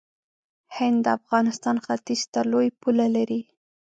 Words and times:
هند 0.75 0.97
د 1.05 1.07
افغانستان 1.19 1.75
ختیځ 1.85 2.21
ته 2.33 2.39
لوی 2.51 2.67
پوله 2.81 3.07
لري. 3.15 3.41